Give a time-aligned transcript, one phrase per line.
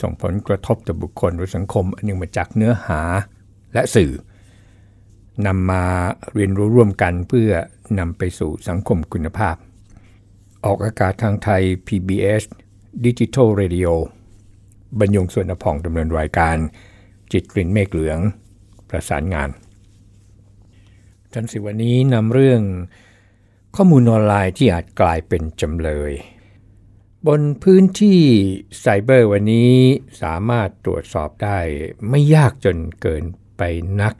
[0.00, 3.00] ส่งผลกระทบต่อบุคคลหรือสังคม อันหนึ่งมาจากเนื้อหา
[3.74, 4.12] และสื่อ
[5.46, 5.84] นำมา
[6.34, 7.50] เรียนรู้ร่วมกันเพื่อ
[7.98, 9.56] นำไปสู่สังคมคุณภาพ
[10.64, 12.42] ออกอากาศทางไทย PBS
[13.04, 13.90] Digital Radio
[14.98, 16.56] บรรยงส่วนอพองดำเนินรายการ
[17.32, 18.18] จิตกลิ่นเมฆเหลือง
[18.88, 19.48] ประสานงาน
[21.32, 22.62] ทันสิวันนี้นำเรื่อง
[23.76, 26.12] ข้อมูลออนไลน์ที่อาจกลายเป็นจำเลย
[27.26, 28.20] บนพื้นที่
[28.80, 29.74] ไซเบอร์วันนี้
[30.22, 31.58] สามารถตรวจสอบได้
[32.10, 33.24] ไม่ยากจนเกิน
[33.56, 33.62] ไป
[34.00, 34.14] นัก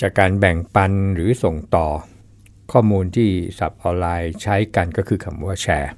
[0.00, 1.88] จากการแบ่งปันหรือส่งต่อ
[2.72, 5.92] ข้อมูลที่สับออนไลน์ใช้กันก็คือคำว่าแชร์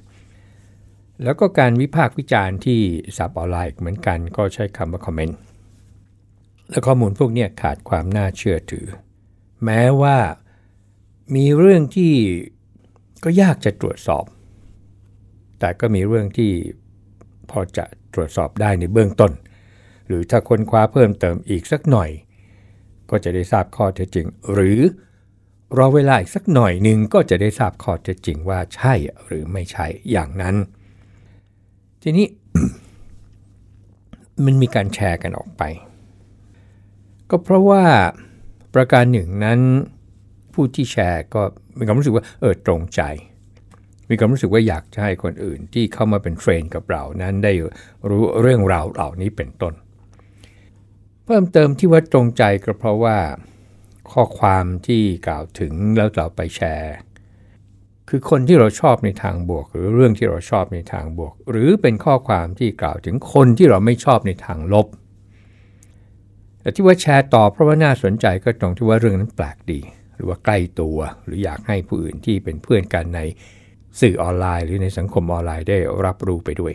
[1.23, 2.79] แล้วก็การวิพากษ์วิจารณ์ที่
[3.17, 5.37] สับออนไลน์เหมือนกันก็ใช้คำว่าคอมเมนต์
[6.69, 8.87] และข้อมูลพวกนี้ขาดความน่าเชื่อถือ
[9.63, 10.17] แม้ว่า
[11.35, 12.13] มีเรื่องที่
[13.23, 14.25] ก็ยากจะตรวจสอบ
[15.59, 16.51] แต่ก็มีเรื่องที่
[17.49, 19.31] พอจะตรวจสอบได้ในเบื้องต้น
[20.07, 22.09] หรือถ้าค้นคว้าเพิ่มเติมอีกสักหน่อย
[23.09, 24.79] ก็จะได้ทราบข้อเท็จจริง หรือ
[25.77, 28.93] รอเวลาอีกสักหน่อยหนึ่งก็จะได้ทราบข้อเท็จจริงว่าใช่
[29.25, 30.55] หรือไม่ใช่อย่างนั้น
[32.01, 32.27] ทีนี้
[34.45, 35.63] มันมีการแชร์กันออกไป
[37.29, 37.83] ก็เพราะว่า
[38.75, 39.59] ประการหนึ่งนั้น
[40.53, 41.41] ผู้ที่แชร์ก็
[41.77, 43.01] มีความรู้สึกว่าเออตรงใจ
[44.09, 47.53] มีความรู้สึกว่าอยากจะให้คนอื่นที่เข้ามาเป็นเทรนกับเรานั้นได้
[48.09, 49.73] รู้เรื่องราวเหล่านี้เป็นต้น
[51.25, 53.17] เพิ่มเติมที่ว่าตรงใจก็เพราะว่า
[54.11, 56.95] ข้อความที่กล่าวถึงแล้วเราไปแชร์
[58.09, 64.87] คือคนที่เราชอบในทางบวก หรือเรื่องที่เราชอบในทางบวก หรือเป็นข้อความที่กล่าวถึงคนที่เราไม่ชอบในทางลบ
[66.59, 69.81] แต่ที่ว่าแชร์ต่อเพราะว่าน่าสนใจก็ตรงที่ว่าเรื่องนั้นแปลกดี
[70.15, 73.21] หรือว่าใกล้ตัว หรืออยากให้ผู้อื่นที่เป็นเพื่อนกันใน
[74.01, 76.73] สื่อออนไลน์หรือในสังคมออนไลน์ได้รับรู้ไปด้วย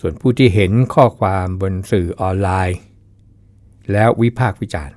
[0.00, 2.78] ส่วนผู้ที่เห็นข้อความบนสื่อออนไลน์
[3.92, 4.96] แล้ววิพากษ์วิจารณ์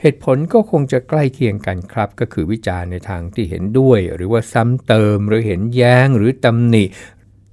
[0.00, 6.84] เหตุผลก็คงจะใกล้เคียงกันครับ ก็คือวิจารณ์ในทางที่เห็นด้วย หรือว่าซ้ำเติมหรือเห็นแย้งหรือตำหนิ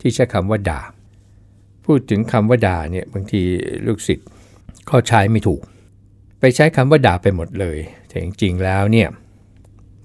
[0.02, 0.82] ที่ใช้คำว่าด่า
[1.86, 3.42] พูดถึงคำว่าด่าเนี่ยบางที
[3.88, 4.28] ลูกศิษย์
[4.90, 5.62] ก็ใช้ไม่ถูก
[6.40, 7.78] ไปใช้คำว่าด่าไปหมดเลย
[8.08, 9.08] แต่จริงๆแล้วเนี่ย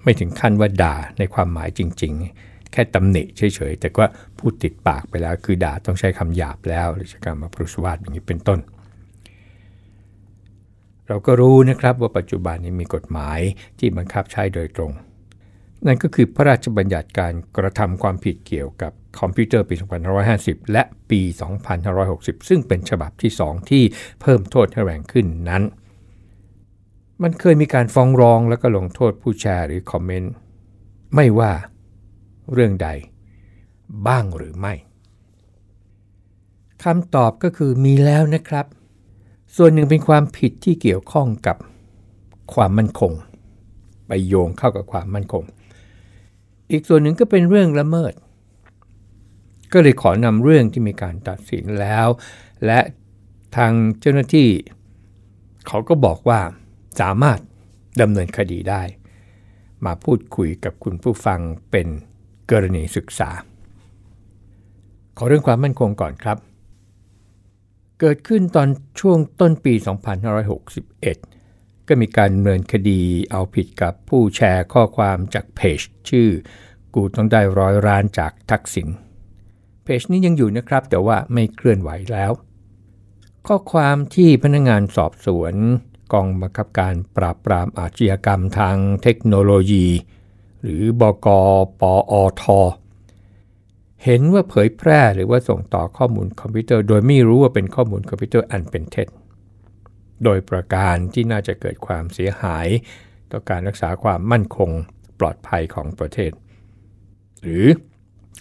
[0.04, 8.59] ไม่ถึงขั้นว่าด่าในความหมายจริง ๆ แค่ตำหนิเฉยๆ แต่ว่าพูดติดปากไปแล้วคือด่าต้องใช้คำหยาบแล้วหรือใช้คำมาพรุสวาสอย่างนี้เป็นต้น
[11.09, 13.41] เราก็รู้นะครับว่าปัจจุบันนี้มีกฎหมาย
[13.78, 14.93] ที่บังคับใช้โดยตรง
[15.87, 19.75] นั่นก็คือพระราชบัญญัติการกระทำความผิดเกี่ยวกับคอมพิวเตอร์ปี
[20.25, 21.20] 2550 และปี
[21.84, 23.82] 2560 ซึ่งเป็นฉบับที่ 2 ที่
[24.20, 25.62] เพิ่มโทษให้แรงขึ้นนั้น
[27.22, 30.32] มันเคยมีการฟ้องร้องแล้วก็ลงโทษผู้แชร์หรือคอมเมนต์
[31.14, 31.52] ไม่ว่า
[32.52, 32.88] เรื่องใด
[34.06, 34.75] บ้างหรือไม่
[36.84, 38.66] คำตอบก็คือมีแล้วนะครับ
[39.56, 41.56] ส่วนหนึ่งเป็นความผิดที่เกี่ยวข้องกับ
[42.54, 43.12] ความมั่นคง
[44.06, 45.44] ไปโยงเข้ากับความมั่นคง
[46.70, 48.12] อีกส่วนหนึ่งก็เป็นเรื่องละเมิด
[49.72, 52.06] ก็เลยขอนำเรื่องที่มีการตัดสินแล้ว
[52.66, 52.81] และ
[53.56, 54.48] ทางเจ้าหน้าที่
[55.66, 56.41] เขาก็บอกว่า
[57.00, 57.38] สามารถ
[58.00, 58.82] ดำเนินคดีได้
[59.84, 61.41] มาพูดคุยกับคุณผู้ฟัง
[61.71, 61.88] เป็น
[62.50, 63.31] กรณีศึกษา
[65.16, 66.38] ขอเรื่องความมั่นคงก่อนครับ
[68.00, 68.69] เกิดขึ้นตอน
[69.00, 69.75] ช่วงต้นปี
[70.60, 73.00] 2561 ก็มีการดำเนินคดี
[73.31, 75.81] เอาผิดกับผู้แชร์ข้อความจากเพจ
[76.11, 76.28] ชื่อ
[76.94, 78.88] กูต้องได้ร้อยร้านจากทักษิณ
[79.84, 82.32] เพจนี้ยังอยู่นะครับ แต่ว่าไม่เคลื่อนไหวแล้ว
[83.47, 85.55] ข้อความที่พนักงงานสอบสวน
[86.12, 89.86] กองบังคับการปราบปรามอาชญากรรมทางเทคโนโลยี
[90.62, 91.28] หรือบก
[91.80, 92.44] ปอท
[94.04, 99.08] เห็นว่าเผยแพร่หรือว่าส่งต่อข้อมูลคอมพิวเตอร์ โดยไม่รู้ว่าเป็นข้อมูลคอมพิวเตอร์อันเป็นเท็จ
[100.24, 102.66] โดยประการที่น่าจะเกิดความเสียหาย
[103.32, 104.70] ต่อการรักษาความมั่นคง
[105.20, 106.32] ปลอดภัยของประเทศ
[107.42, 107.66] หรือ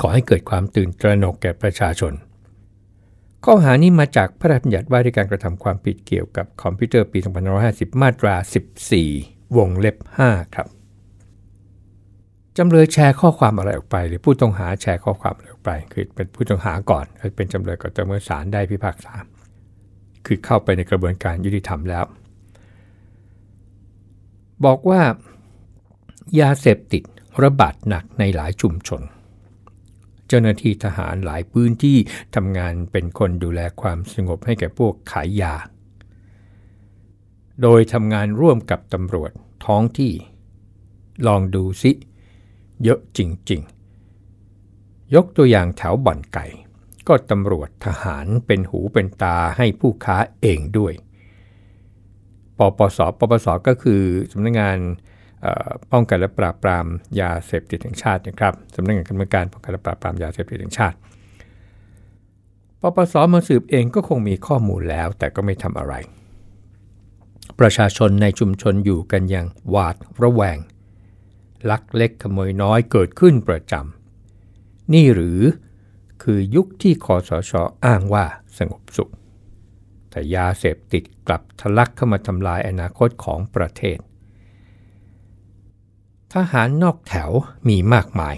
[0.02, 2.14] ก่อให้เกิดความตื่นตระหนกแก่ประชาชน
[3.46, 7.20] ข้อหานี้มาจากพระราชบัญญัติว่าด้วยการกระทำความผิดเกี่ยวกับคอมพิวเตอร์ปี
[7.60, 8.36] 2550 มาตรา
[8.96, 10.68] 14 วงเล็บ 5 ครับ
[12.58, 17.06] จำเลยแชร์ข้อความอะไรออกไป หรือผู้ต้องหาแชร์ข้อความอะไรออกไป คือเป็นผู้ต้องหาก่อน
[17.36, 19.14] เป็นจำเลยก็จะเมื่อศาลได้พิพากษา
[20.26, 22.06] คือเข้าไปในกระบวนการยุติธรรมแล้ว
[24.66, 25.02] บอกว่า
[26.40, 27.04] ยาเสพติด
[27.44, 29.02] ระบาดหนักในหลายชุมชน
[30.34, 31.98] จ้าหน้าที่ทหารหลายพื้นที่
[32.36, 35.56] ทำงานเป็นคนดูแลความสงบให้แก่พวกขายยา
[37.62, 39.32] โดยทำงานร่วมกับตำรวจ
[39.66, 40.14] ท้องที่
[41.28, 41.92] ลองดูซิ
[42.84, 43.20] เยอะจ
[43.52, 43.62] ริง
[44.38, 46.46] ๆ ยกตัวอย่างแถวบ่อนไก่
[47.08, 50.94] ก็ตำรวจทหารเป็นหูเป็นตาให้ผู้ค้าเองด้วย
[52.58, 54.02] ปปส ปปส ก็คือ
[54.32, 54.78] สำนักงงาน
[55.92, 56.86] ป้องกันและปราบปราม
[57.20, 60.98] ยาเสพติดแห่งชาตินะครับสำนักงานคณะกรรมการป้องกันและปราบปรามยาเสพติดแห่งชาติ
[62.82, 65.94] ปปสมาสืบเองก็คงมีข้อมูลแล้วแต่ก็ไม่ทำอะไร
[67.60, 70.58] ประชาชนในชุมชนอยู่กันอย่างหวาดระแวง
[71.70, 75.40] ลักเล็กขโมยน้อยเกิดขึ้นประจำนี่หรือ
[76.24, 78.26] คือยุคที่คอสชออ้างว่า
[78.58, 79.12] สงบสุข
[80.10, 83.98] แต่ยาเสพติดกลับทะลักเข้ามาทำลายอนาคตของประเทศ
[86.34, 87.30] ทหารนอกแถว
[87.68, 88.36] มีมากมาย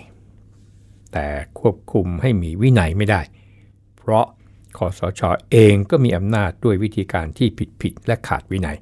[1.14, 1.28] แต่
[1.60, 3.22] ควบคุมให้มีวินัยไม่ได้
[3.98, 4.26] เพราะ
[4.78, 7.48] คอสชอเองก็มีอำนาจด้วยวิธีการที่
[7.82, 8.78] ผิดๆและขาดวินัย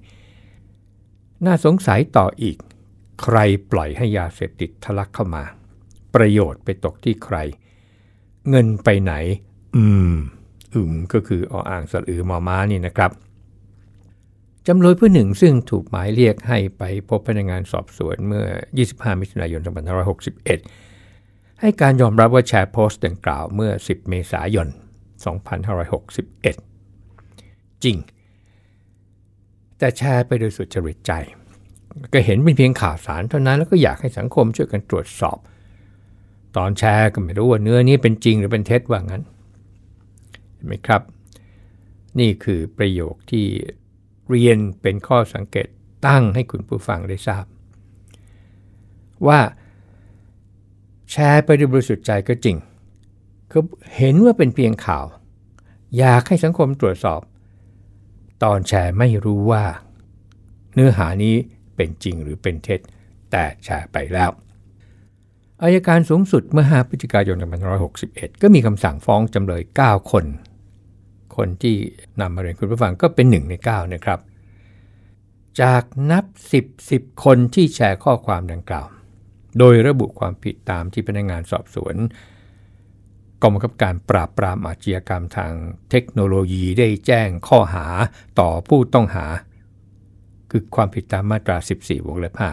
[1.45, 2.57] น่าสงสัยต่ออีก
[3.21, 3.37] ใคร
[3.71, 5.43] ปล่อยให้ยาเสพติดทะลักเข้ามา
[6.15, 7.37] ประโยชน์ไปตกที่ใคร
[8.49, 9.13] เงินไปไหน
[9.75, 10.13] อืม
[10.73, 13.11] อึมก็คือออ่างสลือมอม้านี่นะครับ
[14.67, 18.45] จำเลยผู้หนึ่งซึ่งถูกหมายเรียกให้ไปพบพนักงานสอบสวนเมื่อ
[18.83, 19.61] 25 มิถุนายน
[20.81, 24.67] 2561 ให้การยอมรับว่าแชร์โพสต์ดังกล่าวเมื่อ 10 เมษายน
[26.85, 27.97] 2561 จริง
[29.77, 31.11] แต่แชร์ไปโดยสุจริตใจ
[32.13, 35.37] ก็เห็นเป็นเพียงข่าวสารเท่านั้นแล้วก็อยากให้สังคมช่วยกันตรวจสอบ
[36.57, 39.23] ตอนแชร์ก็ไม่รู้ว่าเนื้อนี้เป็นจริงหรือเป็นเท็จว่างั้น
[40.53, 41.01] เห็นไหมครับ
[42.19, 43.45] นี่คือประโยคที่
[44.29, 45.67] เรียนเป็นข้อสังเกต
[46.07, 47.45] ตั้งให้คุณผู้ฟังได้ทราบ
[49.27, 49.39] ว่า
[51.11, 52.57] แชร์ไปด้วยบริสุทธิ์ใจก็จริง
[53.51, 53.59] ก็
[53.97, 55.05] เห็นว่าเป็นเพียงข่าว
[55.97, 57.21] อยากให้สังคมตรวจสอบ
[58.43, 59.63] ตอนแชร์ไม่รู้ว่า
[60.73, 61.35] เนื้อหานี้
[61.75, 62.79] เป็นจริงหรือเป็นเท็จ
[63.31, 64.31] แต่แชร์ไปแล้ว
[65.61, 67.37] อายการสูงสุดเมื่อ 5 พฤศจิกายน
[67.89, 70.25] 2561 ก็มีคำสั่งฟ้องจำเลย 9 คน
[71.37, 71.75] คนที่
[72.19, 74.19] นำมาเรียนคุณผู้ฟังก็เป็นหนึ่งใน 9 นะครับ
[75.61, 76.25] จากนับ
[76.59, 78.87] 10 10 คนที่แชร์ข้อความดังกล่าว
[79.59, 81.95] โดยระบุความผิดตามที่พนักงานสอบสวน
[83.41, 85.51] กองบังคับการปราบปรามอาชญากรรมทาง
[85.89, 87.85] เทคโนโลยีได้แจ้งข้อหา
[88.39, 89.25] ต่อผู้ต้องหา
[90.51, 92.43] คือความผิดตามมาตรา 14 วงเล็บ5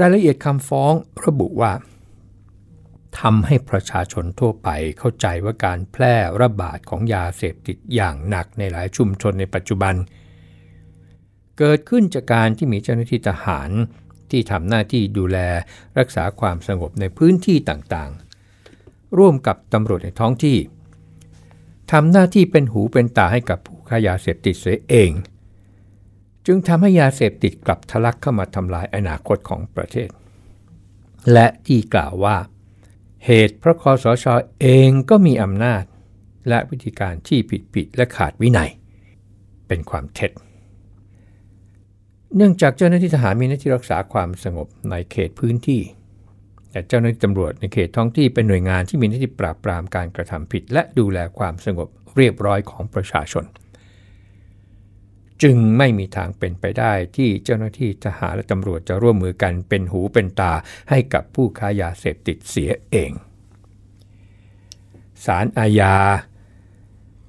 [0.00, 0.92] รายละเอียดคำฟ้อง
[1.26, 1.72] ระบุว่า
[3.18, 4.68] ทำให้ประชาชนทั่วไป
[4.98, 9.94] เข้าใจว่าการแพร่ระบาดของยาเสพติดอย่างหนักในหลายชุมชนในปัจจุบัน
[11.58, 13.70] เกิดขึ้นจากการที่มีเจ้าหน้าที่ทหาร
[14.30, 15.38] ที่ทำหน้าที่ดูแล
[15.98, 20.58] รักษาความสงบในพื้นที่ต่างๆ ร่วมกับตำรวจในท้องที่
[21.92, 25.10] ทำหน้าที่เป็นหูเป็นตาให้กับผู้ค้ายาเสพติดเสียเอง
[26.46, 30.08] จึงทำให้ยาเสพติดกลับทะลักเข้ามาทำลายอนาคตของประเทศ
[31.32, 32.36] และที่กล่าวว่า
[33.26, 35.84] เหตุเพราะคอสชอเองก็มีอำนาจ
[36.48, 38.70] และวิธีการที่ผิดผิดและขาดวินัย
[39.68, 40.30] เป็นความเท็จ
[42.36, 45.82] เนื่องจากเจ้าหน้าที่ทหารมีหน้าที่รักษาความสงบในเขตพื้นที่
[46.70, 53.44] แต่เจ้าหน้าที่ตำรวจในเขตท้องที่เป็นหน่วยงานที่มีหน้าที่ปราบปรามการกระทำผิด และดูแลความสงบเรียบร้อยของประชาชน
[55.42, 60.52] จึงไม่มีทางเป็นไปได้ที่เจ้าหน้าที่ทหารและตำรวจจะร่วมมือกันเป็นหูเป็นตา
[60.90, 63.12] ให้กับผู้ค้ายาเสพติดเสียเอง
[65.24, 65.96] ศาลอาญา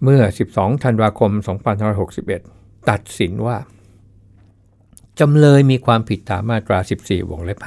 [0.03, 1.31] เมื่อ 12 ธันวาคม
[2.11, 3.57] 2561 ตัดสินว่า
[5.19, 7.59] จำเลยมีความผิดตามมาตรา 14 วงเล็บ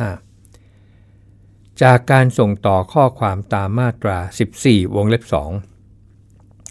[0.67, 4.19] 5 จากการส่งต่อข้อความตามมาตรา
[4.57, 5.74] 14 วงเล็บ 2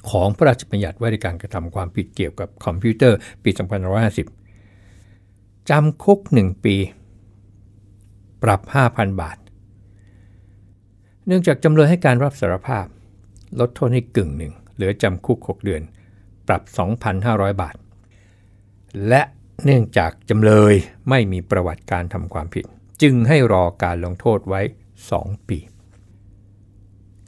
[0.09, 3.49] ของพระราชบัญญัติว่าด้วยการกระทำความผิดเกี่ยวกับคอมพิวเตอร์ปี
[4.79, 6.75] 2550 จำคุก 1 ปี
[8.43, 9.37] ปรับ 5,000 บาท
[11.27, 12.85] เนื่องจากจำเลยให้การรับสารภาพ
[13.59, 15.81] ลดโทษให้กึ่งหนึ่งเหลือจำคุก 6 เดือน
[16.47, 16.61] ปรับ
[17.11, 17.75] 2,500 บาท
[19.07, 19.21] และ
[19.63, 20.73] เนื่องจากจำเลย
[21.09, 22.65] ไม่มีประวัติการทำความผิด
[23.01, 24.61] จึงให้รอการลงโทษไว้
[25.05, 25.57] 2 ปี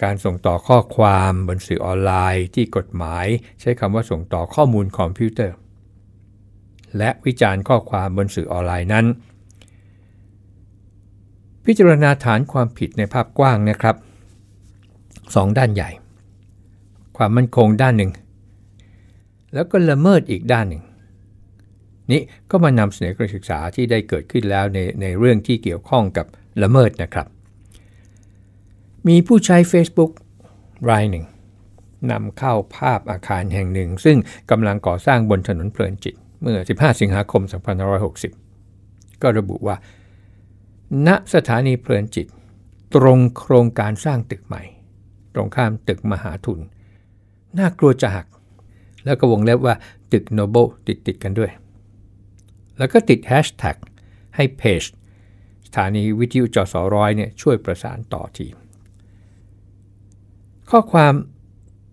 [0.03, 3.25] การส่งต่อข้อความบนสื่อออนไลน์ที่กฎหมาย
[3.61, 5.55] ใช้คำว่าส่งต่อข้อมูลคอมพิวเตอร์
[6.97, 9.05] และวิจารณ์ข้อความบนสื่อออนไลน์นั้น
[11.65, 13.95] พิจารณาฐานความผิดในภาพกว้างนะครับ
[15.35, 15.89] สองด้านใหญ่
[17.17, 18.11] ความมั่นคงด้านหนึ่ง
[19.53, 20.83] แล้วก็ละเมิดอีกด้านหนึ่ง
[22.11, 22.21] นี่
[22.51, 26.25] ก็มานำเสนอการศึกษาที่ได้เกิดขึ้นแล้วในในเรื่องที่เกี่ยวข้องกับ
[26.63, 27.27] ละเมิดนะครับ
[29.07, 30.11] มีผู้ใช้ Facebook
[30.89, 31.25] รายหนึ่ง
[32.11, 34.17] นำเข้าภาพอาคารแห่งหนึ่ง ซึ่ง
[34.51, 37.41] กำลังก่อสร้างบนถนนเพลินจิต เมื่อ 15 สิงหาคม
[38.27, 39.75] 2560 ก็ระบุว่า
[41.07, 42.27] ณสถานีเพลินจิต
[42.95, 44.63] ตรงโครงการสร้างตึกใหม่
[45.33, 46.59] ตรงข้ามตึกมหาทุน
[47.57, 48.27] น่ากลัวจะหัก
[49.05, 49.75] แล้วก็วงเล็บว่า
[50.11, 51.51] ตึกโนเบิลติดติดกันด้วย
[52.77, 53.77] แล้วก็ติดแฮชแท็ก
[54.35, 54.83] ให้เพจ
[55.67, 58.47] สถานีวิทยุจสร้อยเนี่ยช่วยประสานต่อที
[60.71, 61.13] ข้อความ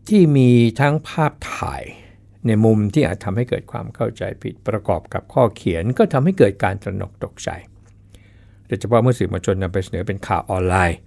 [0.09, 0.51] ที่มี
[0.81, 1.83] ทั้งภาพถ่าย
[2.47, 7.49] ในมุมที่อาจทำให้เกิดความเข้าใจผิดประกอบกับข้อเขียนก็ทำให้เกิดการตระหนกตกใจ
[8.67, 10.99] โดยเฉพาะเมื่อสื่อมวลชนนำไปเสนอเป็นข่าวออนไลน์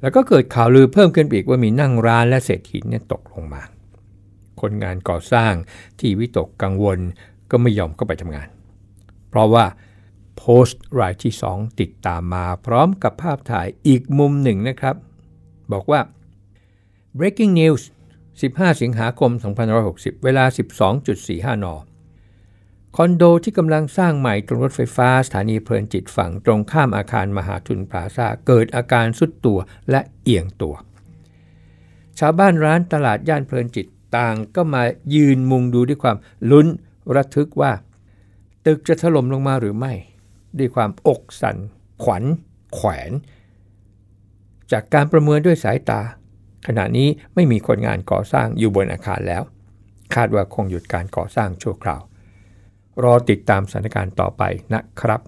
[0.00, 3.62] แล้วก็เกิดข่าวลือเพิ่มขึ้นอีกว่ามีนั่งร้านและเศษหินเนี่ยตกลงมา
[4.60, 5.52] คนงานก่อสร้าง
[6.00, 6.98] ที่วิตกกังวล
[7.50, 8.48] ก็ไม่ยอมเข้าไปทำงาน
[9.28, 9.64] เพราะว่า
[10.36, 14.96] โพสต์รายที่ 2 ติดตามมาพร้อมกับภาพถ่ายอีกมุมหนึ่งนะครับ
[15.72, 16.00] บอกว่า
[17.18, 17.82] breaking news
[18.32, 19.30] 15 สิงหาคม
[19.78, 20.44] 2560 เวลา
[21.04, 21.66] 12.45 น
[22.96, 29.58] คอนโดที่กำลังสร้างใหม่ตรงรถไฟฟ้าสถานีเพลินจิตฝั่งตรงข้ามอาคารมหาทุนพลาซาเกิดอาการสุดตัว
[29.90, 30.74] และเอียงตัว
[32.18, 34.82] ชาวบ้านร้านตลาดย่านเพลินจิตต่างก็มา
[35.14, 36.16] ยืนมุงดูด้วยความ
[36.50, 36.66] ลุ้น
[37.14, 37.72] ระทึกว่า
[38.66, 39.92] ตึกจะถล่มลงมาหรือไม่
[40.58, 41.56] ด้วยความอกสั่น
[42.02, 42.24] ขวัญ
[42.74, 43.10] แขวน
[44.72, 46.00] จากการประเมินด้วยสายตา
[46.66, 49.42] ขณะนี้ไม่มีคนงานก่อสร้างอยู่บนอาคารแล้ว
[50.14, 52.02] คาดว่าคงหยุดการก่อสร้างชั่วคราว
[53.02, 54.42] รอติดตามสถานการณ์ต่อไป
[54.74, 55.20] นะครับ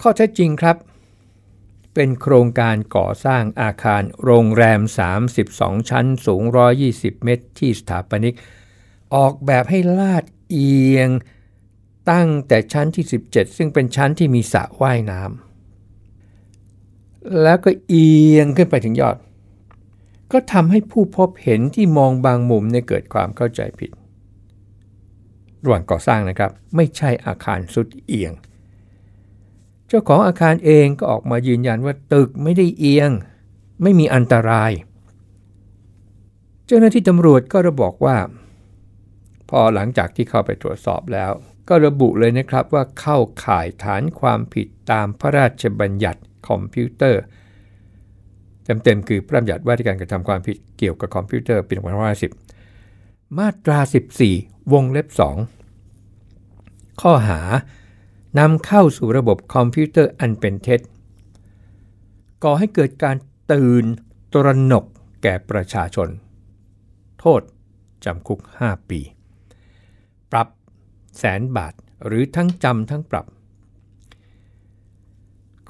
[0.00, 0.76] ข้อเท็จจริงครับ
[1.94, 4.80] เป็นโครงการก่อสร้างอาคารโรงแรม
[5.34, 6.42] 32 ชั้นสูง
[6.84, 8.34] 120 เมตร ที่สถาปนิก
[9.14, 11.08] ออกแบบให้ลาดเอียง
[12.10, 15.41] ตั้งแต่ชั้นที่ 17 ซึ่งเป็นชั้นที่มีสระว่ายน้ำ
[17.42, 19.16] แล้วก็เอียงขึ้นไปถึงยอด
[20.32, 23.90] ก็ทำให้ผู้พบเห็นที่มองบางมุมในเกิดความเข้าใจผิด
[25.64, 28.32] ระหว่างก่อสร้างนะครับ ไม่ใช่อาคารทรุดเอียง
[29.88, 33.10] เจ้าของอาคารเองก็ออกมายืนยันว่าตึกไม่ได้เอียง
[33.82, 34.72] ไม่มีอันตราย
[36.66, 38.16] เจ้าหน้าที่ตำรวจก็ระบอกว่า
[39.50, 41.32] พอหลังจากที่เข้าไปตรวจสอบแล้ว
[41.68, 47.22] ก็ระบุเลยนะครับว่าเข้าข่ายฐานความผิดตามพระราชบัญญัติ คอมพิวเตอร์
[48.64, 51.74] เต็มๆคือพระราชบัญญัติว่าด้วยการกระทำความผิดเกี่ยวกับคอมพิวเตอร์ปี
[52.56, 53.78] 2510 มาตรา
[54.24, 55.06] 14 วงเล็บ
[55.84, 57.40] 2 ข้อหา
[58.38, 60.80] นำเข้าสู่ระบบคอมพิวเตอร์อันเป็นเท็จ
[62.44, 63.16] ก่อให้เกิดการ
[63.52, 63.84] ตื่น
[64.32, 64.84] ตระหนก
[65.22, 66.08] แก่ประชาชน
[67.20, 67.40] โทษ
[68.04, 69.00] จำคุก 5 ปี
[70.32, 70.48] ปรับ
[71.18, 71.74] แสนบาท
[72.06, 73.26] หรือทั้งจำทั้งปรับ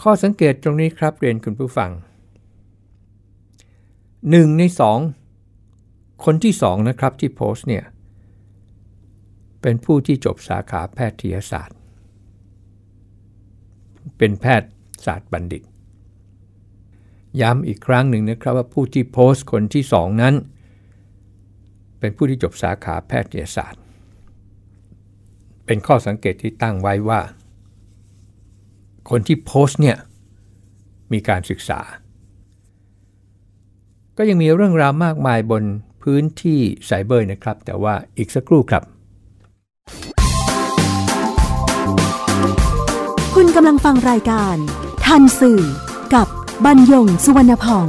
[0.02, 1.90] ข้อสังเกตตรงนี้ครับเรียนคุณผู้ฟัง
[4.30, 4.98] หนึ่งในสอง
[6.24, 7.84] คนที่สองนะครับที่โพสต์เนี่ย
[9.62, 11.78] เป็นผู้ที่จบสาขาแพทยศาสตร์
[14.18, 14.70] เป็นแพทย์
[15.06, 15.62] ศาสตร์บัณฑิต
[17.40, 20.34] ย้ำอีกครั้งหนึ่งนะครับว่าผู้ที่โพสต์คนที่สองนั้น
[21.98, 23.82] เป็นผู้ที่จบสาขาแพทยศาสตร์
[25.66, 27.20] เป็นข้อสังเกตที่ตั้งไว้ว่า
[29.10, 29.96] คนที่โพสต์เนี่ย
[31.12, 31.80] มีการศึกษา
[34.18, 35.62] ก็ยังมีเรื่องราวมากมายบน
[36.02, 38.82] พื้นที่ไซเบอร์นะครับ แต่ว่าอีกสักครู่ครับ
[43.34, 44.56] คุณกำลังฟังรายการ
[45.06, 45.62] ทันสื่อ
[46.14, 46.26] กับ
[46.64, 47.86] บรรยงสุวรรณพอง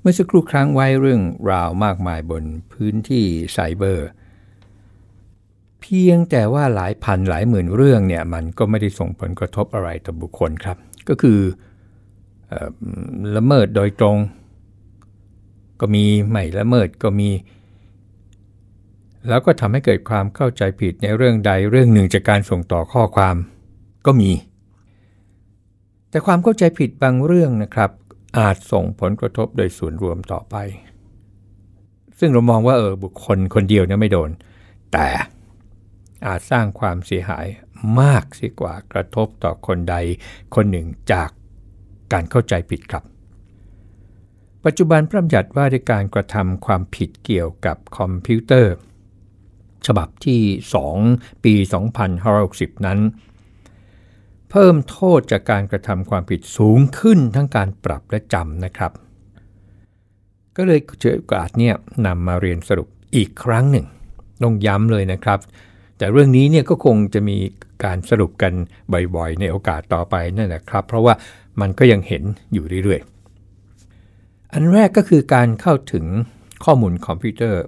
[0.00, 1.22] เมื่อสักครู่ครั้งไว้เรื่อง
[1.52, 4.08] ราวมากมายบนพื้นที่ไซเบอร์
[5.82, 10.76] เพียงแต่ว่าหลายพันหลายหมื่นเรื่องเนี่ยมันก็ไม่ได้ส่งผลกระทบอะไรต่อบุคคลครับ
[11.08, 11.38] ก็คือ
[13.36, 14.16] ละเมิดโดยตรง
[15.80, 17.30] ก็มีไม่ละเมิดก็มี
[19.28, 23.36] แล้วก็ทำให้เกิดความเข้าใจผิดในเรื่องใดเรื่องหนึ่งจากการส่งต่อข้อความ
[24.06, 24.32] ก็มี
[26.10, 27.90] แต่ความเข้าใจผิดบางเรื่องนะครับ
[28.38, 30.56] อาจส่งผลกระทบโดยส่วนรวมต่อไป
[32.18, 34.30] ซึ่งเรามองว่าเออบุคคลคนเดียวเนี่ยไม่โดน
[34.92, 35.06] แต่
[36.26, 37.46] อาจสร้างความเสียหาย
[38.00, 39.96] มากเสียกว่ากระทบต่อคนใด
[40.54, 41.30] คนหนึ่งจาก
[42.12, 43.04] การเข้าใจผิดครับ
[44.64, 48.74] ปัจจุบันพระบัญญัติว่าด้วยการกระทำความผิดเกี่ยวกับคอมพิวเตอร์
[49.86, 50.42] ฉบับที่
[50.92, 51.54] 2 ปี
[52.20, 52.98] 2560 นั้น
[54.50, 58.92] เเพิ่มโทษจากการกระทำความผิดสูงขึ้นทั้งการปรับและจำนะครับ
[60.56, 61.74] ก็เลยเจอโอกาสเนี่ย
[62.06, 63.86] นำมาเรียนสรุปอีกครั้งหนึ่ง
[64.42, 65.38] ต้องย้ำเลยนะครับ
[66.02, 67.38] แต่เรื่องนี้เนี่ยก็คงจะมี
[67.84, 68.52] การสรุปกัน
[69.16, 71.14] บ่อยๆ ในโอกาสต่อไปนั่นแหละครับ เพราะว่า
[71.60, 76.04] มันก็ยังเห็นอยู่เรื่อยๆ อันแรกก็คือการเข้าถึง
[76.64, 77.62] ข้อมูลคอมพิวเตอร์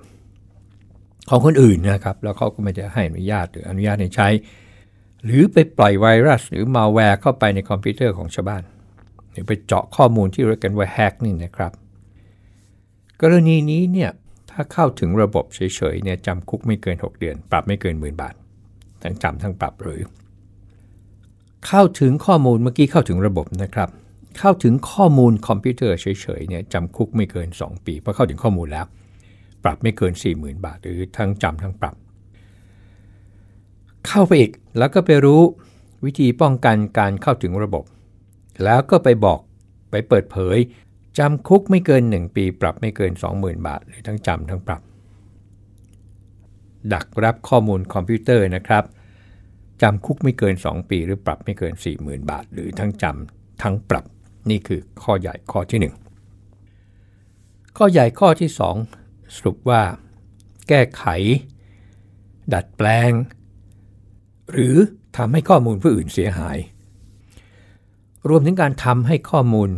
[1.29, 4.29] ของคนอื่นนะครับ แล้วเขาก็ไม่ได้ให้อนุญาตหรืออนุญาตให้ใช้
[5.25, 8.63] หรือไปปล่อยไวรัสหรือมัลแวร์เข้าไปในคอมพิวเตอร์ของชาวบ้าน
[9.33, 11.73] หรือไปเจาะข้อมูลที่เรียกกันว่าแฮกนี่นะครับ
[13.23, 14.11] กรณีนี้เนี่ย
[14.55, 15.61] ถ้าเข้าถึงระบบเฉ
[15.95, 18.35] ยๆเนี่ยจำคุกไม่เกิน 6 เดือน ปรับไม่เกินหมื่นบาท
[19.03, 20.01] ทั้งจำทั้งปรับหรือ
[21.67, 23.89] เข้าถึงข้อมูลเมื่อกี้เข้าถึงระบบนะครับ
[24.39, 26.07] เข้าถึงข้อมูลคอมพิวเตอร์เฉ
[26.41, 28.87] ยๆเนี่ยจำคุกไม่เกิน 2 ปีเพราะเข้าถึงข้อมูลแล้ว
[29.65, 31.95] ปรับไม่เกิน 40,000 บาท หรือทั้งจำทั้งปรับ
[34.07, 35.41] เข้าไปอีกแล้วก็ไปรู้
[36.05, 37.85] วิธีป้องกันการเข้าถึงระบบ
[38.65, 39.41] แล้วก็ไปบอก
[39.91, 40.57] ไปเปิดเผย
[41.19, 44.83] จำคุกไม่เกิน 1 ปีปรับไม่เกิน 20,000 บาท หรือทั้งจำทั้งปรับ
[46.93, 48.85] ดักรับข้อมูลคอมพิวเตอร์นะครับ
[49.83, 54.05] จำคุกไม่เกิน 2 ปี หรือปรับไม่เกิน 40,000 บาท หรือทั้งจำทั้งปรับ
[54.51, 58.51] นี่คือข้อใหญ่ข้อที่ 1 ข้อใหญ่ข้อที่
[58.93, 59.83] 2 สรุปว่า
[60.69, 61.05] แก้ไข
[62.53, 63.11] ดัดแปลง
[64.53, 64.77] หรือ
[65.17, 66.59] ทำให้ข้อมูลผู้อื่นเสียหาย
[68.29, 69.71] รวมถึงการทำให้ข้อมูล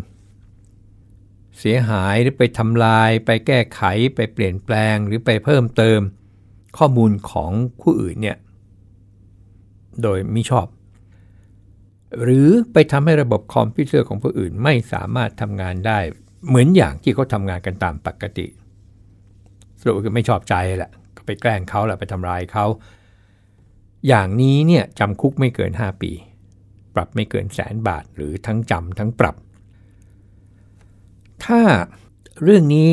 [1.58, 3.82] เสียหายหรือไปทำลาย ไปแก้ไข
[4.14, 6.00] ไปเปลี่ยนแปลงหรือไปเพิ่มเติม
[6.78, 8.36] ข้อมูลของผู้อื่นเนี่ย
[10.02, 10.66] โดยมิชอบ
[12.22, 15.98] หรือไปทำให้ระบบคอมพิวเตอร์ของผู้อื่นไม่สามารถทำงานได้
[16.48, 18.46] เหมือนอย่างที่เขาทำงานกันตามปกติ
[19.80, 22.66] สรุปคือไม่ชอบใจแหละก็ไปแกล้งเขาแหละไปทำลายเขา
[24.08, 26.12] อย่างนี้เนี่ยจำคุกไม่เกิน 5 ปี
[26.94, 29.36] ปรับไม่เกินแสนบาทหรือทั้งจำทั้งปรับ
[31.44, 31.60] ถ้า
[32.42, 32.90] เรื่องนี้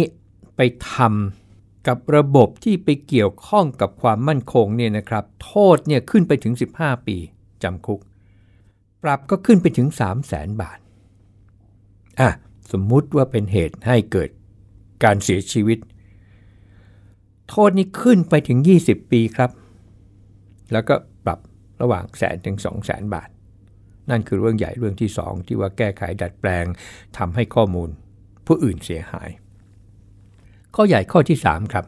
[0.55, 7.17] ไปทำกับระบบที่ไปเกี่ยวข้องกับความมั่นคงเนี่ยนะครับ โทษเนี่ยขึ้นไปถึง 15 ปี
[7.63, 7.99] จำคุก
[9.03, 10.79] ปรับก็ขึ้นไปถึง 3 0 0แสนบาท
[12.19, 12.29] อะ
[12.71, 14.29] สมมุติว่าเป็นเหตุให้เกิด
[15.03, 15.79] การเสียชีวิต
[17.49, 19.51] โทษนี้ขึ้นไปถึง 20 ปีครับ
[20.71, 21.39] แล้วก็ปรับ
[21.81, 23.29] ระหว่างแสนถึง 2 0 0แสนบาท
[24.09, 26.65] นั่นคือเรื่องใหญ่เรื่องที่ 2 ที่ว่าแก้ไขดัดแปลง
[27.17, 27.89] ทำให้ข้อมูล
[28.45, 29.29] ผู้อื่นเสียหาย
[30.75, 31.85] ข้อใหญ่ข้อที่ 3 ครับ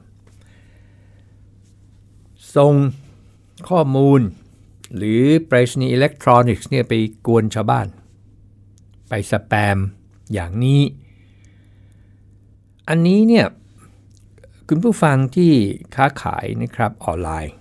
[2.56, 2.74] ส่ง
[3.70, 4.22] ข้อมูล
[4.98, 6.94] หรือไปรษณีย์อิเล็กทรอนิกส์เนี่ยไป
[7.28, 7.88] กวนชาวบ้าน
[9.10, 9.78] ไปสแปม
[10.34, 10.82] อย่างนี้
[12.90, 13.46] อันนี้เนี่ย
[14.68, 15.52] คุณผู้ฟังที่
[15.96, 17.56] ค้าขายนะครับออนไลน์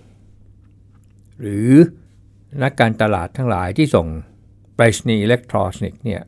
[1.39, 1.69] หรือ
[2.63, 4.07] นักการตลาดทั้งหลายที่ส่ง
[4.75, 6.21] ไปรษณีย์อิเล็กทรอนิกส์เนี่ย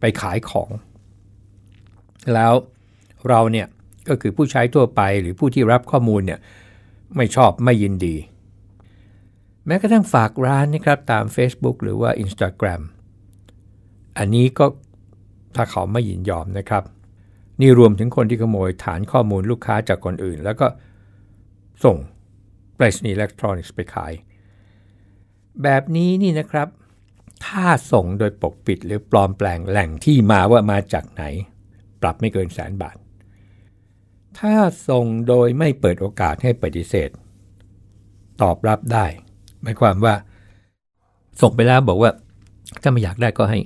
[0.00, 0.70] ไปขายของ
[2.34, 2.52] แล้ว
[3.28, 3.66] เราเนี่ย
[4.08, 6.40] ก็คือผู้ใช้ทั่วไปหรือผู้ที่รับข้อมูลเนี่ย
[7.16, 8.16] ไม่ชอบไม่ยินดี
[9.66, 12.82] แม้กระทั่งฝากร้านนะครับตาม Facebook หรือว่า Instagram
[14.18, 14.66] อันนี้ก็
[15.56, 16.82] ถ้าเขาไม่ยินยอมนะครับ
[17.60, 20.66] นี่รวมถึงคนที่ขโมยฐานข้อมูลลูกค้าจากคนอื่น แล้วก็
[21.84, 21.96] ส่ง
[22.76, 24.12] ไปรษณีย์อิเล็กทรอนิกส์ไปขาย
[25.62, 26.68] แบบนี้นี่นะครับ
[27.46, 31.24] ถ้าส่งโดยปกปิดหรือปลอมแปลงแหล่งที่มาว่ามาจากไหน
[32.04, 32.96] ปรับไม่เกินแสนบาท
[34.38, 34.54] ถ้า
[34.88, 37.10] ส่งโดยไม่เปิดโอกาสให้ปฏิเสธ
[38.42, 39.06] ตอบรับได้
[39.62, 40.14] หมายความว่า
[41.40, 42.10] ส่งไปแล้วบอกว่า
[42.82, 43.60] ถ้าไม่อยากได้ก็ให้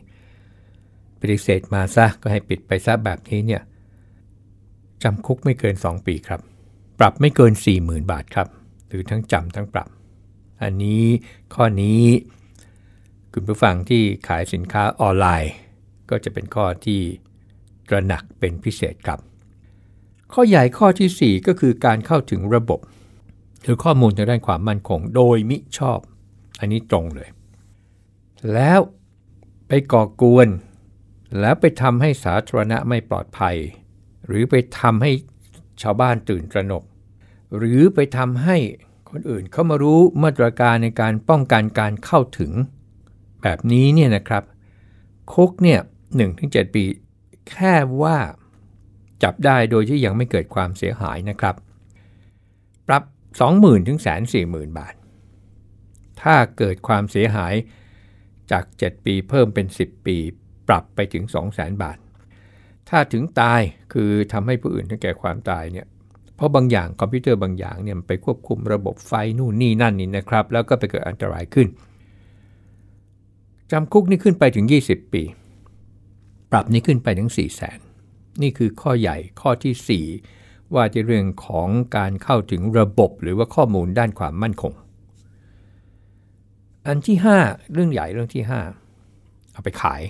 [1.20, 3.62] ปฏิเสธมาซะก็ให้ปิดไปซะแบบนี้เนี่ย
[5.02, 6.40] จำคุกไม่เกิน 2 ปีครับ
[6.98, 8.48] ปรับไม่เกิน 40,000 บาทครับ
[8.88, 9.88] หรือทั้งจำทั้งปรับ
[10.62, 11.04] อันนี้
[11.54, 12.02] ข้อนี้
[13.32, 15.52] คุณผู้ฟังที่ขายสินค้าออนไลน์
[16.10, 17.00] ก็จะเป็นข้อที่
[17.88, 19.20] ตระหนักเป็นพิเศษครับ
[20.32, 22.80] ข้อใหญ่ข้อที่ 4 ก็คือการเข้าถึงระบบ
[23.62, 25.98] หรือข้อมูลทางด้านความมั่นคงโดยมิชอบ
[26.60, 27.28] อันนี้ตรงเลย
[28.54, 28.80] แล้ว
[29.68, 30.48] ไปก่อกวน
[31.40, 33.56] แล้วไปทำให้สาธารณะไม่ปลอดภัย
[34.26, 35.12] หรือไปทำให้
[35.82, 36.84] ชาวบ้านตื่นตระหนก
[37.56, 38.56] หรือไปทำให้
[39.10, 42.52] คนอื่นเข้ามารู้มาตรการในการป้องกันการเข้าถึง
[43.42, 44.44] แบบนี้เนี่ยนะครับ
[45.32, 45.80] คุกเนี่ย
[46.28, 46.84] 1-7 ปี
[47.50, 48.16] แค่ว่า
[49.22, 51.54] จับได้โดยที่ยังไม่เกิดความเสียหายนะครับ
[52.88, 53.02] ปรับ
[53.46, 53.98] 20,000ถึง
[54.38, 54.94] 140,000บาท
[56.22, 57.54] ถ้าเกิดความเสียหาย
[58.50, 60.16] จาก 7 ปีเพิ่มเป็น 10 ปี
[60.68, 61.98] ปรับไปถึง 200,000บาท
[62.88, 63.60] ถ้าถึงตาย
[63.92, 65.86] คือทำให้ผู้อื่นถึงแก่ความตายเนี่ย
[66.34, 71.68] เพราะบางอย่างคอมพิวเตอร์บางอย่างเนี่ยไปควบคุมระบบไฟนู่นนี่นั่นนี่นะครับ แล้วก็ไปเกิดอันตรายขึ้น
[73.72, 75.22] จำคุกนี่ขึ้นไปถึง 20 ปี
[76.50, 77.78] ปรับนี้ขึ้นไปถึง4 0 0แสน
[78.42, 84.72] นี่คือข้อใหญ่ข้อที่ 4 ว่าจะเรื่องของการเข้าถึงระบบหรือว่าข้อมูลด้านความมั่นคง
[86.86, 88.42] อันที่ 5 เรื่องใหญ่เรื่องที่
[88.98, 90.02] 5 เอาไปขาย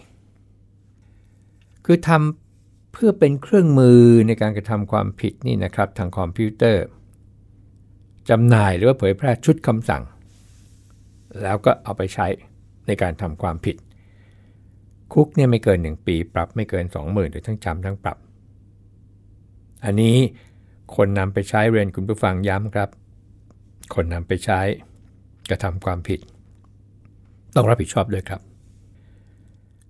[1.84, 6.84] คือทำเพื่อเป็นเครื่องมือในการกระทำความผิดนี่นะครับทางคอมพิวเตอร์
[8.30, 10.02] จำหน่ายหรือว่าเผยแพร่ชุดคำสั่ง
[11.42, 12.26] แล้วก็เอาไปใช้
[12.86, 13.76] ในการทำความผิด
[15.12, 18.18] คุกเนี่ยไม่เกิน 1 ปี ปรับไม่เกิน 20,000หรือทั้งจำทั้งปรับ
[19.84, 20.16] อันนี้
[20.96, 22.88] คนนำไปใช้เรียนคุณผู้ฟังย้ำครับ
[23.94, 24.60] คนนำไปใช้
[25.50, 26.20] กระทำความผิด
[27.54, 28.40] ต้องรับผิดชอบด้วยครับ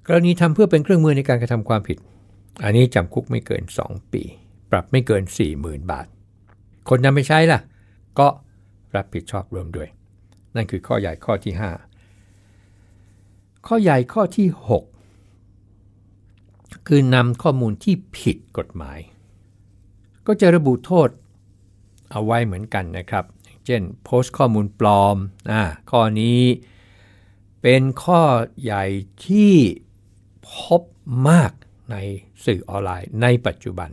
[0.07, 1.99] กรณีทำเพื่อเป็นเครื่องมือในการกระทำความผิด
[2.65, 4.23] อันนี้จำคุกไม่เกิน 2 ปี
[4.71, 5.23] ปรับไม่เกิน
[5.57, 6.07] 40,000 บาท
[6.89, 7.61] คนนำไปใช้ล่ะ
[8.19, 8.29] ก็
[8.97, 9.89] รับผิดชอบรวมด้วย
[10.57, 11.55] นั่นคือข้อใหญ่ข้อที่
[12.21, 14.98] 5 ข้อใหญ่ข้อที่ 6
[16.87, 18.99] คือนำข้อมูลที่ผิดกฎหมาย
[20.27, 21.09] ก็จะระบุโทษ
[22.11, 23.25] เอาไว้เหมือนกันนะครับ
[23.65, 25.17] เช่นโพสต์ข้อมูลปลอม
[25.51, 26.41] อ่าข้อนี้
[27.63, 28.23] เป็นข้อ
[28.63, 28.85] ใหญ่
[29.27, 29.55] ที่
[30.53, 30.83] พบ
[31.29, 31.53] มาก
[31.91, 31.97] ใน
[32.45, 33.91] สื่อออนไลน์ในปัจจุบัน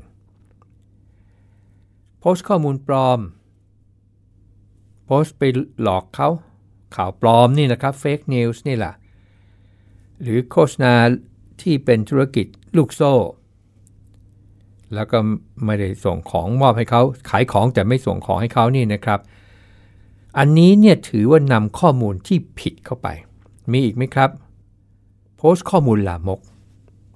[2.20, 3.20] โพสต์ข้อมูลปลอม
[5.06, 5.44] โพสต์ไป
[5.82, 6.30] หลอกเขา
[6.96, 8.94] ข่าวปลอมนี่นะครับเฟกนิวส์นี่แหละ
[10.22, 10.94] หรือโฆษณา
[11.62, 13.14] ที่เป็นธุรกิจ ลูกโซ่
[14.94, 15.18] แล้วก็
[15.66, 19.20] ไม่ได้ส่งของมอบให้เขาขายของแต่ไม่ส่งของให้เขานี่นะครับ
[20.38, 23.08] อันนี้เนี่ยถือว่านำข้อมูลที่ผิดเข้าไป
[23.72, 24.30] มีอีกไหมครับ
[25.38, 26.40] โพสต์ข้อมูลลามก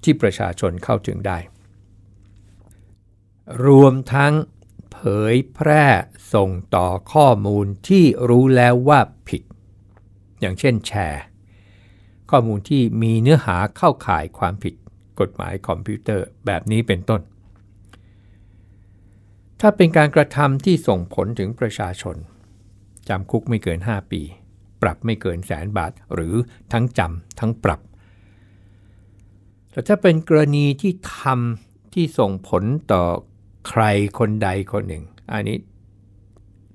[0.02, 1.38] ที่ประชาชนเข้าถึงได้
[3.66, 4.32] รวมทั้ง
[4.92, 4.98] เผ
[5.32, 5.84] ยแพร่
[6.34, 9.42] ส่งต่อข้อมูลที่รู้แล้วว่าผิด
[10.40, 11.22] อย่างเช่นแชร์
[12.30, 14.74] ข้อมูลที่มีเนื้อหาเข้าข่ายความผิด
[15.20, 17.20] กฎหมายคอมพิวเตอร์แบบนี้เป็นต้น
[19.60, 22.16] ถ้าเป็นการกระทำที่ส่งผลถึงประชาชน
[23.08, 24.22] จำคุกไม่เกิน 5 ปี
[24.82, 26.34] ปรับไม่เกินแสนบาท หรือ
[26.72, 27.80] ทั้งจำทั้งปรับ
[29.70, 33.02] แต่ถ้าเป็นกรณีที่ทำที่ส่งผลต่อ
[33.68, 33.82] ใคร
[34.18, 35.56] คนใดคนหนึ่ง อันนี้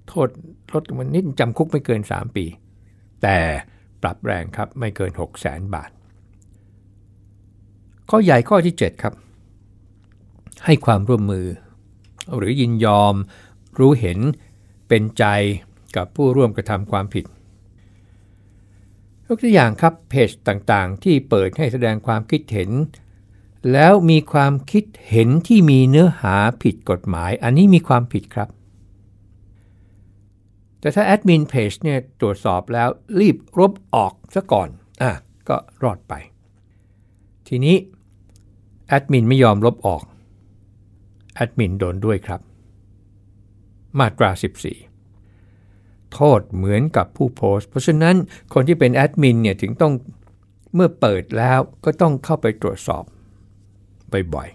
[0.08, 0.30] โทษ
[0.72, 2.46] ลดมันนิดจำคุกไม่เกิน 3 ปี
[3.24, 3.38] แต่
[4.04, 5.90] ปรับแรงครับไม่เกิน 6 0 0 0 0 0 บาท
[8.10, 9.14] ข้อใหญ่ข้อที่ 7 ครับ
[10.66, 11.48] ให้ความร่วมมือ
[12.36, 13.16] หรือยินยอม
[13.80, 14.20] รู้เห็น
[14.88, 15.26] เป็นใจ
[15.96, 17.26] กับผู้ร่วมกระทำความผิด
[19.28, 22.70] ยกตัวอย่างครับเพจต่างๆ ที่เปิดให้แสดงความคิดเห็น
[23.72, 28.50] แล้วมีความคิดเห็นที่มีเนื้อหาผิดกฎหมาย อันนี้มีความผิดครับ
[30.80, 32.90] แต่ถ้าแอดมินเพจเนี่ยตรวจสอบแล้ว
[33.20, 34.70] รีบลบออกซะก่อน
[35.02, 35.12] อะ
[35.50, 36.14] ก็รอดไป
[37.48, 37.76] ทีนี้
[38.88, 40.04] แอดมินไม่ยอมลบออก
[41.36, 42.42] แอดมินโดนด้วยครับ
[44.00, 44.30] มาตรา
[45.22, 48.16] 14 โทษเหมือนกับผู้โพสต์ เพราะฉะนั้น
[48.54, 49.94] คนที่เป็นแอดมินเนี่ยถึงต้อง
[50.74, 53.04] เมื่อเปิดแล้วก็ต้องเข้าไปตรวจสอบ
[54.34, 54.50] บ่อย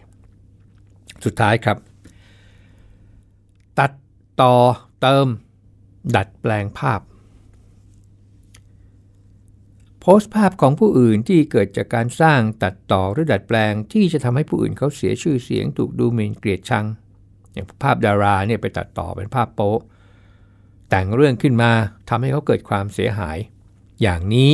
[0.59, 1.79] ๆ สุดท้ายครับ
[3.79, 3.93] ตัด
[4.41, 4.55] ต่อ
[5.01, 5.27] เติม
[6.17, 7.01] ดัดแปลงภาพ
[10.01, 16.87] โพสต์ภาพของผู้อื่นที่เกิดจากการสร้างตัดต่อหรือดัดแปลงที่จะทำให้ผู้อื่นเขาเสียชื่อเสียงถูกดูหมิ่นเกลียดชัง
[17.53, 19.79] อย่างภาพดาราเนี่ยไปตัดต่อเป็นภาพโป๊
[20.91, 21.73] แต่งเรื่องขึ้นมา
[22.09, 23.39] ทำให้เขาเกิดความเสียหาย
[24.03, 24.53] อย่างนี้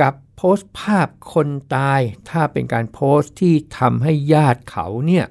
[0.00, 5.26] กับโพสต์ภาพคนตายถ้าเป็นการโพสต์ที่ทำให้ญาติเขาเนี่ย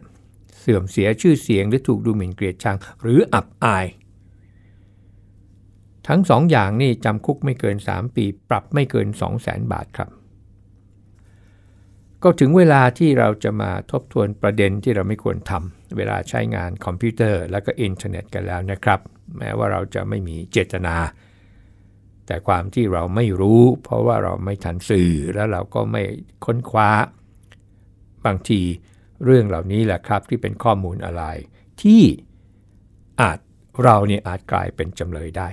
[0.59, 3.85] เสื่อมเสียชื่อเสียงหรือถูกดูหมิ่นเกลียดชัง หรืออับอาย
[6.07, 10.09] ทั้งสองอย่างนี่จำคุกไม่เกิน 3 ปี ปรับไม่เกิน 2 0 0แสนบาทครับ
[12.23, 18.99] ก็ถึงเวลาที่เราจะมาทบทวนประเด็นที่เราไม่ควรทำเวลาใช้งานคอมพิวเตอร์และก็อินเทอร์เน็ตกันแล้วนะครับ
[19.37, 20.95] แม้ว่าเราจะไม่มีเจตนา
[22.27, 26.03] แต่ความที่เราไม่รู้ เพราะว่าเราไม่ทันสื่อแล้วเราก็ไม่
[26.45, 26.89] ค้นคว้า
[28.25, 28.61] บางที
[29.25, 31.23] เรื่องเหล่านี้แหละครับที่เป็นข้อมูลอะไร
[31.81, 32.03] ที่
[33.21, 33.39] อาจ
[33.83, 35.49] เราเนี่ยอาจกลายเป็นจำเลยได้